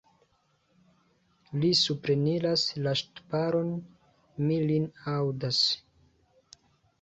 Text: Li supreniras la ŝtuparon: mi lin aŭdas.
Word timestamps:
Li 1.63 1.69
supreniras 1.79 2.63
la 2.87 2.93
ŝtuparon: 3.01 3.69
mi 4.47 4.59
lin 4.71 4.89
aŭdas. 5.13 5.61